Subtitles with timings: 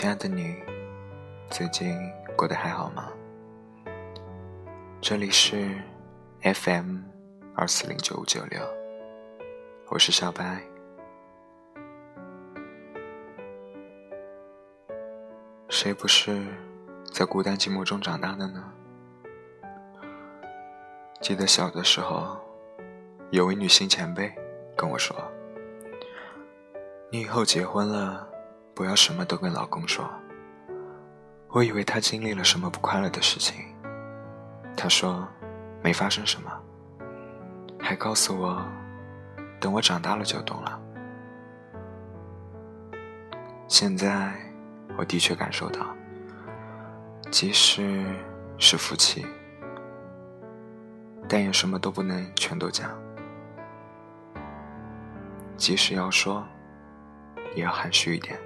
[0.00, 0.54] 亲爱的你，
[1.50, 1.98] 最近
[2.36, 3.08] 过得还好吗？
[5.00, 5.76] 这里是
[6.40, 6.98] FM
[7.56, 8.60] 二四零九五九六，
[9.88, 10.62] 我是小白。
[15.68, 16.46] 谁不是
[17.12, 18.72] 在孤单寂寞中长大的呢？
[21.20, 22.38] 记得小的时候，
[23.32, 24.32] 有位女性前辈
[24.76, 25.16] 跟我说。
[27.10, 28.28] 你以后结婚了，
[28.78, 30.08] 不要什么都跟老公说。
[31.48, 33.74] 我以为他经历了什么不快乐的事情，
[34.76, 35.26] 他说
[35.82, 36.48] 没发生什么，
[37.76, 38.64] 还告诉我
[39.58, 40.80] 等我长大了就懂了。
[43.66, 44.32] 现在
[44.96, 45.84] 我的确感受到，
[47.32, 48.06] 即使
[48.58, 49.26] 是夫妻，
[51.28, 52.96] 但也什么都不能全都讲，
[55.56, 56.46] 即使要说。
[57.54, 58.38] 也要含蓄一点，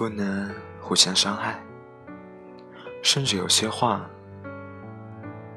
[0.00, 1.60] 不能互相伤害，
[3.02, 4.00] 甚至有些话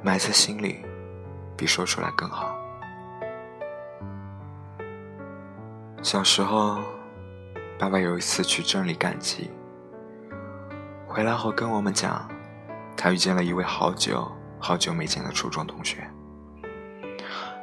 [0.02, 0.84] 埋在心里，
[1.56, 2.54] 比说出来更好。
[6.02, 6.82] 小时候，
[7.80, 9.50] 爸爸有一次去镇里赶集，
[11.08, 12.30] 回来后跟我们讲，
[12.98, 16.06] 他遇见了一位好久好久没见的初中同学，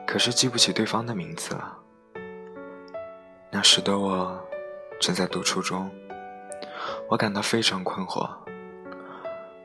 [0.07, 1.77] 可是记不起对方的名字了。
[3.53, 4.43] 那时的我
[4.99, 5.91] 正在读初中，
[7.11, 8.31] 我感到非常困惑。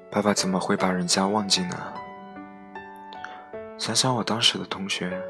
[0.10, 1.94] 爸爸怎么会把人家忘记呢？
[3.78, 5.22] 想想我当时的同学，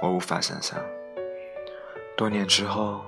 [0.00, 0.78] 我无法想象。
[2.16, 3.04] 多年之后，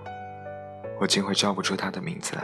[1.01, 2.43] 我竟会叫不出他的名字来。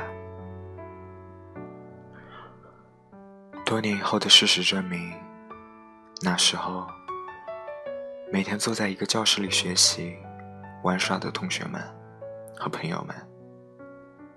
[3.66, 5.12] 多年以后的事实证明，
[6.22, 6.86] 那时候
[8.32, 10.16] 每天坐在一个教室里学习、
[10.82, 11.78] 玩耍的同学们。
[12.62, 13.16] 和朋友们，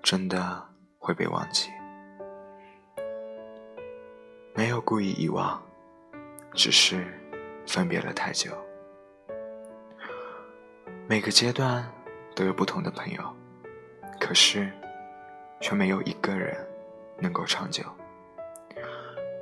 [0.02, 0.62] 真的
[1.04, 1.70] 会被忘记。
[4.54, 5.62] 没有故意遗忘，
[6.54, 7.04] 只是
[7.66, 8.50] 分别了太久。
[11.06, 11.86] 每个阶段
[12.34, 13.22] 都有不同的朋友，
[14.18, 14.72] 可是
[15.60, 16.56] 却没有一个人
[17.18, 17.84] 能够长久。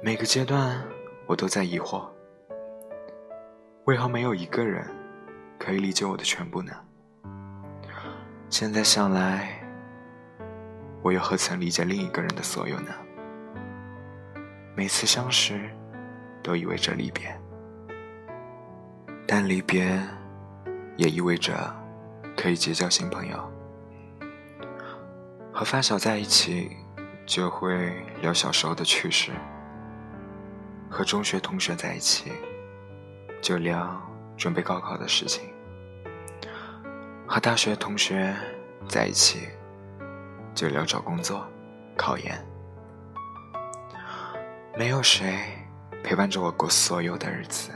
[0.03, 0.83] 每个阶段
[1.29, 2.09] 我都在疑惑，
[3.85, 4.85] 为何没有一个人
[5.61, 6.73] 可以理解我的全部呢？
[8.51, 9.62] 现在想来，
[11.03, 12.95] 我又何曾理解另一个人的所有呢？
[14.77, 15.69] 每次相识，
[16.43, 17.37] 都意味着离别，
[19.27, 20.01] 但离别
[20.97, 21.53] 也意味着
[22.37, 23.53] 可以结交新朋友。
[25.53, 26.71] 和发小在一起，
[27.27, 29.33] 就会聊小时候的趣事；
[30.89, 32.33] 和中学同学在一起，
[33.43, 34.01] 就聊
[34.37, 35.53] 准备高考的事情。
[37.27, 38.35] 和大学同学
[38.89, 39.49] 在一起，
[40.55, 41.47] 就聊找工作、
[41.97, 42.47] 考研。
[44.77, 45.39] 没有谁
[46.03, 47.71] 陪伴着我过所有的日子。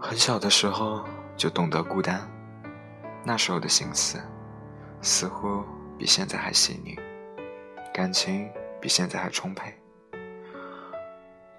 [0.00, 1.04] 很小的时候
[1.36, 2.20] 就懂得孤单，
[3.24, 4.20] 那时候的心思
[5.00, 5.64] 似乎
[5.98, 6.98] 比现在还细腻，
[7.92, 9.72] 感情比现在还充沛。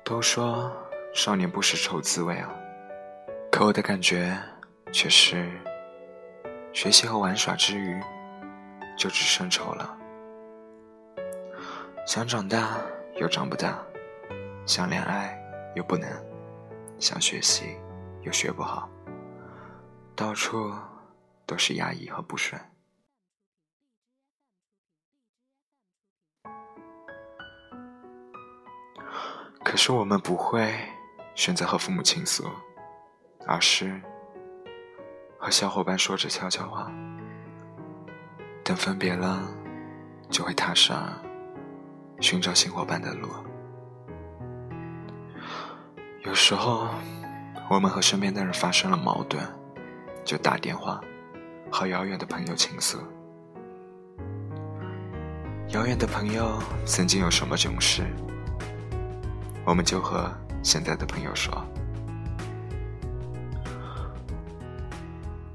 [0.03, 0.71] 都说
[1.13, 2.49] 少年不识愁滋味啊，
[3.51, 4.37] 可我的感觉。
[4.91, 5.49] 却是，
[6.75, 8.03] 学习和玩耍之余，
[8.97, 9.97] 就只剩愁了。
[12.05, 12.77] 想长大
[13.15, 13.81] 又长不大，
[14.67, 15.41] 想恋爱
[15.73, 16.07] 又不能，
[16.99, 17.77] 想学习
[18.23, 18.89] 又学不好，
[20.17, 20.69] 到处
[21.45, 22.61] 都是压抑和不顺。
[29.63, 30.77] 可是我们不会
[31.35, 32.43] 选择和父母倾诉，
[33.47, 34.01] 而是。
[35.45, 36.91] 和小伙伴说着悄悄话，
[38.63, 39.47] 等分别了，
[40.27, 41.13] 就会踏上
[42.19, 43.29] 寻找新伙伴的路。
[46.23, 46.87] 有时候，
[47.69, 49.39] 我们和身边的人发生了矛盾，
[50.23, 50.99] 就打电话
[51.71, 52.97] 和遥远的朋友倾诉。
[55.67, 58.01] 遥远的朋友曾经有什么囧事，
[59.63, 60.27] 我们就和
[60.63, 61.63] 现在的朋友说。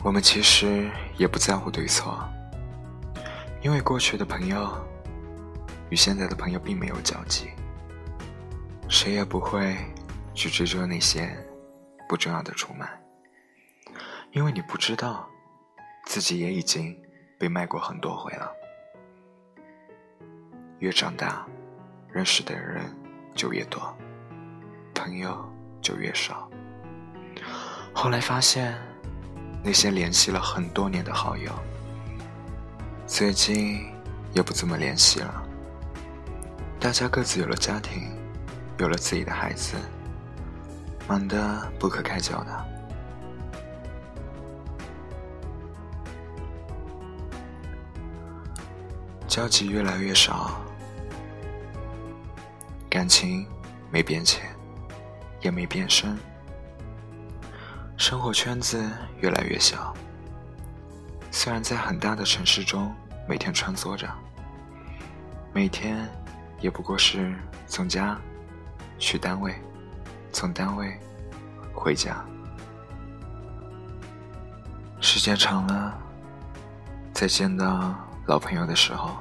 [0.03, 2.27] 我们其实也不在乎对错，
[3.61, 4.73] 因为过去的朋友
[5.91, 7.51] 与现在的朋友并没有交集，
[8.89, 9.77] 谁也不会
[10.33, 11.37] 去追究那些
[12.09, 12.89] 不重要的出卖，
[14.33, 15.29] 因为你不知道
[16.07, 16.97] 自己也已经
[17.39, 18.51] 被卖过很多回了。
[20.79, 21.47] 越长大，
[22.11, 22.83] 认识的人
[23.35, 23.95] 就越多，
[24.95, 25.47] 朋友
[25.83, 26.51] 就越少。
[27.93, 28.90] 后来发现。
[29.63, 31.53] 那些联系了很多年的好友，
[33.07, 33.87] 最近
[34.33, 35.43] 也不怎么联系了。
[36.79, 38.11] 大家各自有了家庭，
[38.79, 39.77] 有了自己的孩子，
[41.07, 42.67] 忙得不可开交的。
[49.29, 50.59] 交集越来越少，
[52.89, 53.47] 感情
[53.91, 54.43] 没变浅，
[55.43, 56.19] 也没变深。
[58.11, 58.91] 生活圈子
[59.21, 59.95] 越来越小，
[61.31, 62.93] 虽然在很大的城市中
[63.29, 64.13] 每天穿梭着，
[65.53, 66.09] 每天
[66.61, 67.33] 也不过是
[67.69, 68.19] 从家
[68.99, 69.55] 去单位，
[70.33, 70.93] 从单位
[71.73, 72.17] 回家。
[75.01, 75.97] 时间长了，
[77.13, 77.95] 再见到
[78.27, 79.19] 老朋友的时候，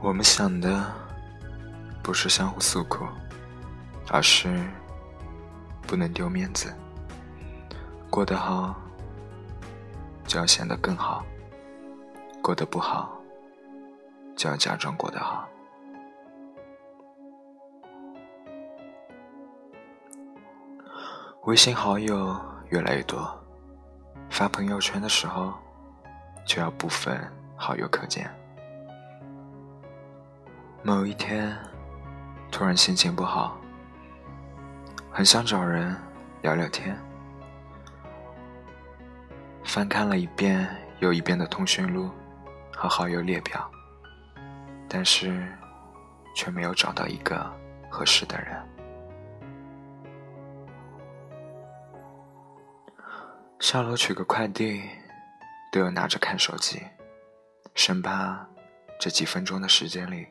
[0.00, 0.90] 我们想的
[2.02, 3.06] 不是相互诉苦，
[4.08, 4.66] 而是
[5.82, 6.72] 不能丢面子。
[8.10, 8.74] 过得好，
[10.26, 11.22] 就要显得更好；
[12.42, 13.20] 过得不好，
[14.34, 15.48] 就要假装过得好。
[21.44, 22.36] 微信好友
[22.70, 23.30] 越来越多，
[24.30, 25.52] 发朋友圈的时候，
[26.44, 27.20] 就要部分
[27.56, 28.28] 好友可见。
[30.82, 31.56] 某一天，
[32.50, 33.56] 突然心情不好，
[35.10, 35.94] 很想找人
[36.42, 36.98] 聊聊天。
[39.78, 42.10] 翻看了一遍又一遍的通讯录
[42.74, 43.70] 和好友列表，
[44.88, 45.46] 但是
[46.34, 47.48] 却没有找到一个
[47.88, 48.60] 合适的人。
[53.60, 54.82] 下楼取个快递，
[55.70, 56.82] 都要拿着看手机，
[57.76, 58.44] 生怕
[58.98, 60.26] 这几分钟的时间里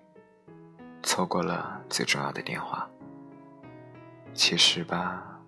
[1.03, 2.85] 错过了最重要的电话。
[4.33, 5.39] 其实吧，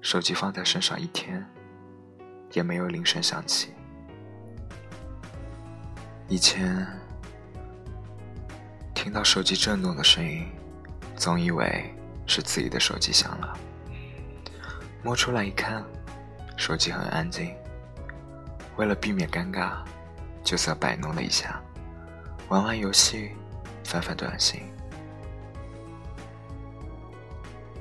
[0.00, 1.48] 手机放在身上一天。
[2.52, 3.74] 也没有铃声响起。
[6.28, 6.86] 以前
[8.94, 10.46] 听到手机震动的声音，
[11.16, 11.94] 总以为
[12.26, 13.58] 是自己的手机响了。
[15.02, 15.84] 摸出来一看，
[16.56, 17.54] 手机很安静。
[18.76, 19.78] 为了避免尴尬，
[20.44, 21.60] 就算摆弄了一下，
[22.48, 23.30] 玩玩游戏，
[23.84, 24.62] 翻翻短信。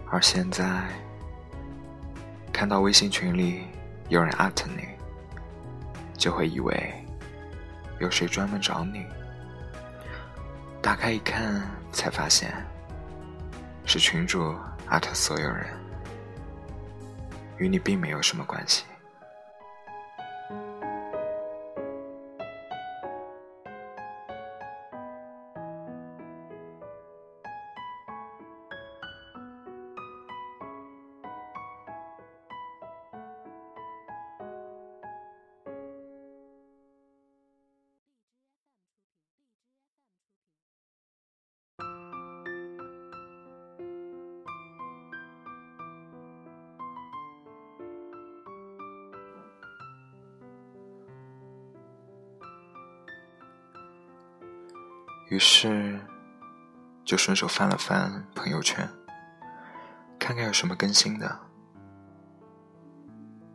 [0.09, 0.87] 而现在
[2.53, 3.63] 看到微信群里。
[4.09, 4.87] 有人艾特你，
[6.17, 6.93] 就会以为
[7.99, 9.05] 有谁专门找你。
[10.81, 11.61] 打开一看，
[11.91, 12.53] 才发现
[13.85, 14.55] 是群主
[14.87, 15.67] 艾特所有人，
[17.57, 18.85] 与你并没有什么关系。
[55.29, 55.99] 于是，
[57.03, 58.87] 就顺手翻了翻朋友圈，
[60.17, 61.39] 看看有什么更新的。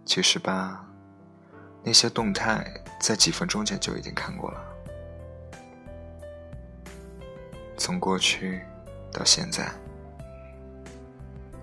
[0.04, 0.84] 其实吧，
[1.82, 2.62] 那些动态
[3.00, 4.62] 在几分钟前就已经看过了。
[7.78, 8.60] 从过去
[9.10, 9.72] 到现在，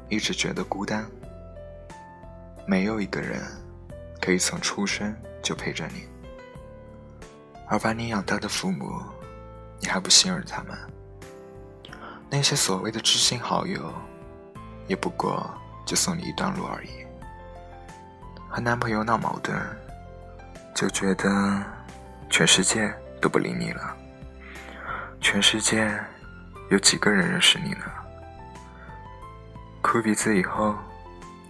[0.10, 1.06] 一直觉得孤单，
[2.66, 3.44] 没有一个人
[4.20, 6.08] 可以从出生就陪着你，
[7.68, 9.00] 而把你养大的父母。
[9.80, 10.78] 你还不信任他们？
[12.30, 13.94] 那些所谓的知心好友，
[14.88, 15.50] 也不过
[15.86, 16.90] 就送你一段路而已。
[18.48, 19.60] 和男朋友闹矛盾，
[20.76, 21.64] 就觉得
[22.30, 23.96] 全世界都不理你了。
[25.22, 25.92] 全世界
[26.70, 27.86] 有几个人认识你呢？
[29.82, 30.76] 哭鼻子以后，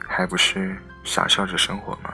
[0.08, 2.14] 还不是傻笑着生活吗？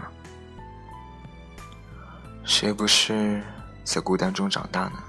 [2.43, 3.43] 谁不是
[3.84, 5.03] 在孤单中长大呢？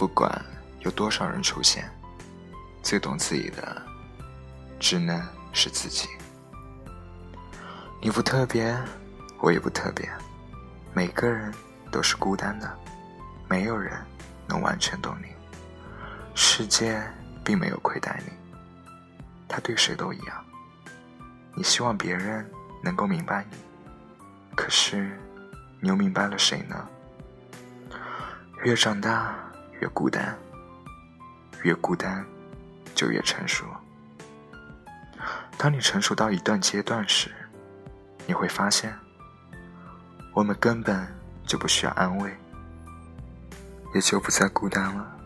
[0.00, 0.34] 不管
[0.78, 1.86] 有多少人出现，
[2.82, 3.82] 最懂自己的，
[4.78, 6.08] 只能是自己。
[8.00, 8.74] 你不特别，
[9.40, 10.10] 我也不特别，
[10.94, 11.52] 每个人
[11.92, 12.78] 都是孤单的，
[13.46, 13.92] 没有人
[14.48, 15.26] 能完全懂你。
[16.34, 16.98] 世界
[17.44, 18.32] 并没有亏待你，
[19.46, 20.42] 他对谁都一样。
[21.54, 22.50] 你希望别人
[22.82, 23.58] 能够明白你，
[24.56, 25.14] 可是
[25.78, 26.88] 你又明白了谁呢？
[28.62, 29.34] 越长大。
[29.80, 30.36] 越孤单，
[31.62, 32.24] 越孤单，
[32.94, 33.66] 就越成熟。
[35.56, 37.30] 当你成熟到一段阶段时，
[38.26, 38.94] 你会发现，
[40.32, 41.06] 我们根本
[41.46, 42.34] 就不需要安慰，
[43.94, 45.19] 也就不再孤单了。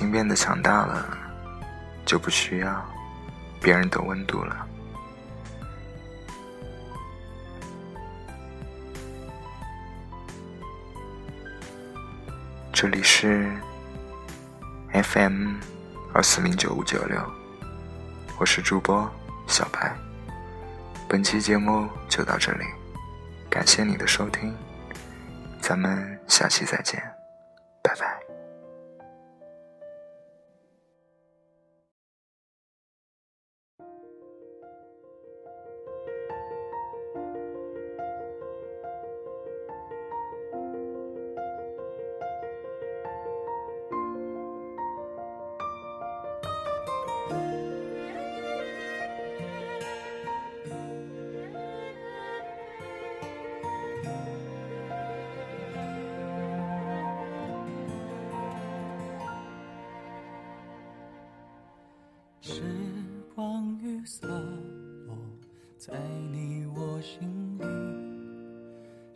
[0.00, 1.18] 心变得强大了，
[2.06, 2.82] 就不需要
[3.60, 4.66] 别人的温度了。
[12.72, 13.54] 这里是
[14.90, 15.56] FM
[16.14, 17.20] 二四零九五九六，
[18.38, 19.06] 我是主播
[19.46, 19.94] 小白。
[21.06, 22.64] 本期节目就到这里，
[23.50, 24.56] 感谢你的收听，
[25.60, 27.09] 咱们下期再见，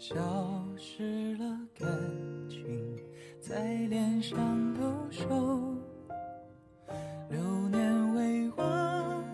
[0.07, 0.21] 消
[0.77, 1.45] 失了
[1.79, 1.89] 感
[2.47, 2.95] 情
[3.41, 4.37] 在脸上
[4.75, 5.27] 留守，
[7.31, 9.25] 流年未完，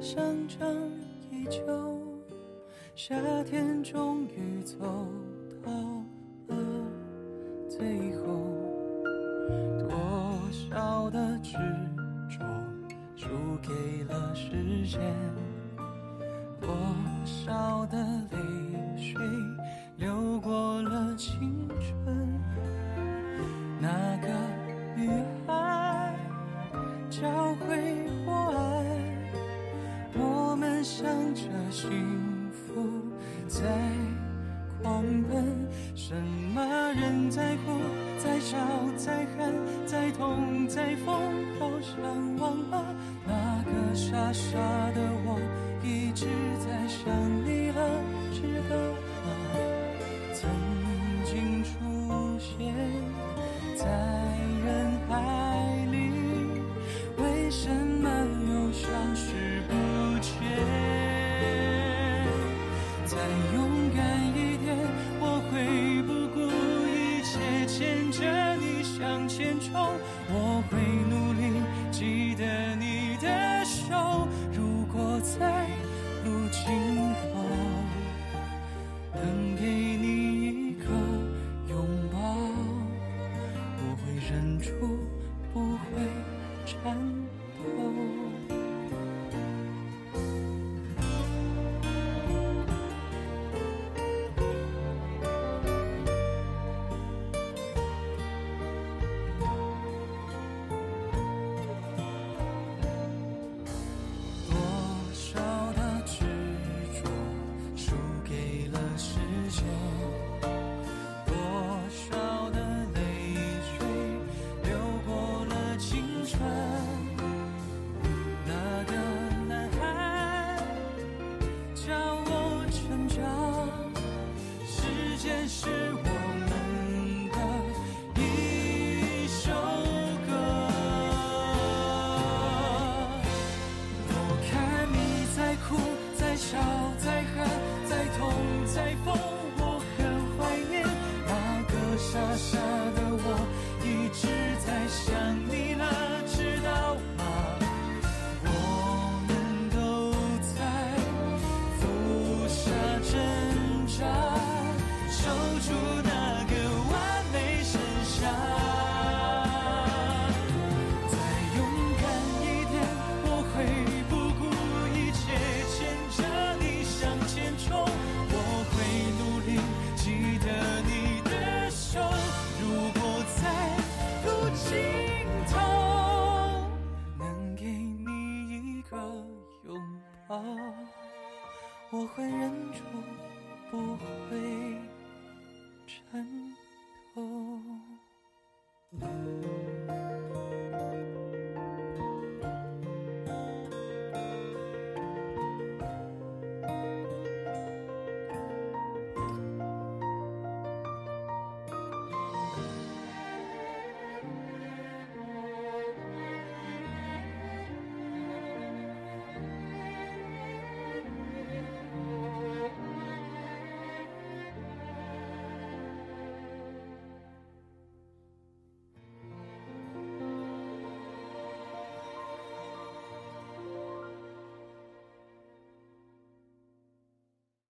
[0.00, 0.66] 想张
[1.30, 1.60] 依旧，
[2.94, 4.78] 夏天终于走
[5.62, 5.70] 到
[6.46, 6.56] 了
[7.68, 8.24] 最后，
[9.78, 9.90] 多
[10.50, 11.58] 少的执
[12.30, 12.42] 着。
[13.14, 13.28] 输
[13.60, 14.98] 给了时间，
[16.58, 16.70] 多
[17.26, 17.98] 少的
[18.30, 18.41] 泪